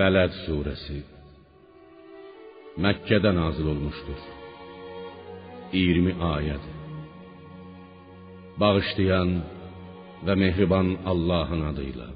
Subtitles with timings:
[0.00, 1.00] Bələd surəsi
[2.84, 4.20] Məkkədə nazil olmuşdur.
[5.72, 6.64] 20 ayəd.
[8.60, 9.30] Bağışlayan
[10.26, 12.08] və mehriban Allahın adıyla.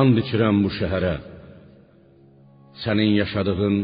[0.00, 1.16] And içirəm bu şəhərə.
[2.82, 3.78] Sənin yaşadığın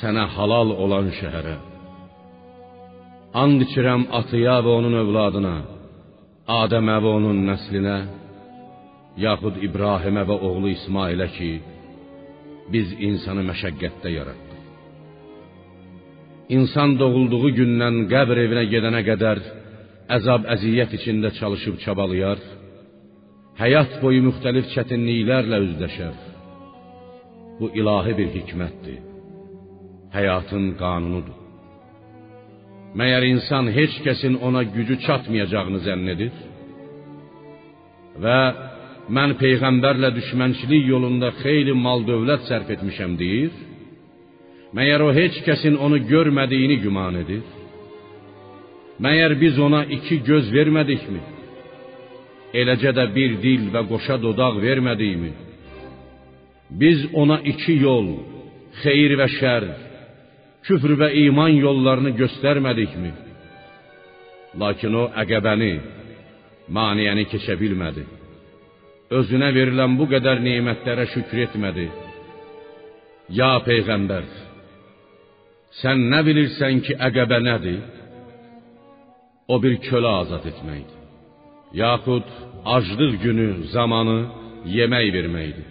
[0.00, 1.56] sənə halal olan şəhərə.
[3.42, 5.56] And içirəm atıya və onun övladına,
[6.62, 7.98] Adəmə və onun nəslinə,
[9.18, 11.50] yaxud İbrahimə və oğlu İsmailə ki,
[12.72, 14.60] biz insanı məşəqqətdə yaratdıq.
[16.56, 19.42] İnsan doğulduğu gündən qəbr evinə gedənə qədər
[20.16, 22.40] əzab əziyyət içində çalışıb çabalayar,
[23.62, 26.16] həyat boyu müxtəlif çətinliklərlə üzləşər.
[27.60, 28.98] Bu ilahi bir hikmətdir.
[30.16, 31.36] Həyatın qanunudur.
[32.98, 36.32] Məyər insan heç kəsin ona gücü çatmayacağını zənn edir?
[38.22, 38.38] Və
[39.16, 43.52] mən peyğəmbərlə düşmənçilik yolunda xeyli mal-dövlət sərf etmişəm deyir?
[44.76, 47.42] Məyər o heç kəsin onu görmədiyini güman edir?
[49.04, 51.22] Məyər biz ona iki göz vermədikmi?
[52.60, 55.32] Eləcə də bir dil və qoşa dodaq vermədikmi?
[56.80, 58.08] Biz ona iki yol,
[58.82, 59.66] xeyir və şər,
[60.66, 63.12] küfr və iman yollarını göstərmədikmi?
[64.60, 65.72] Lakin o əqəbəni,
[66.76, 68.06] maniyəni keçə bilmədi.
[69.10, 71.88] Özünə verilən bu qədər nemətlərə şükür etmədi.
[73.34, 74.28] Ya peyğəmbər,
[75.80, 77.80] sən nə bilirsən ki, əqəbə nədir?
[79.50, 80.98] O bir kölə azad etməkdir.
[81.82, 82.26] Yaxud
[82.76, 84.18] aclıq günü, zamanı
[84.76, 85.68] yemək verməkdir.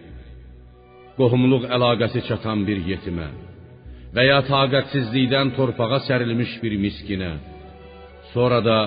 [1.20, 3.30] Qohumluq əlaqəsi çatan bir yetimə
[4.16, 7.34] və ya taqətsizlikdən torpağa sərilmiş bir miskinə,
[8.34, 8.80] sonra da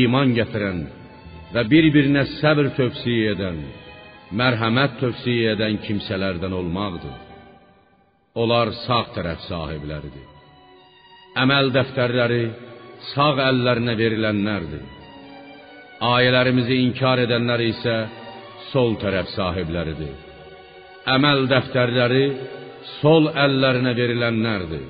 [0.00, 0.78] iman gətirən
[1.54, 3.60] və bir-birinə səbr tövsiyə edən,
[4.40, 7.14] mərhəmət tövsiyə edən kimsələrdən olmaqdır.
[8.36, 10.26] Onlar sağ tərəf sahibləridir.
[11.40, 12.42] Əməl dəftərləri
[13.12, 14.84] sağ əllərinə verilənlərdir.
[16.04, 17.96] Ayələrimizi inkar edənlər isə
[18.72, 20.14] sol tərəf sahibləridir.
[21.16, 22.24] Əməl dəftərləri
[22.98, 24.86] sol əllərinə verilənlərdir.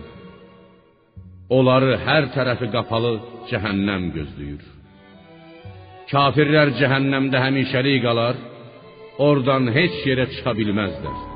[1.56, 3.12] Onları hər tərəfi qapalı
[3.50, 4.64] cəhənnəm gözləyir.
[6.10, 8.36] Kafirlər cəhənnəmdə həmişəlik qalar,
[9.28, 11.35] oradan heç yerə çıxa bilməzlər.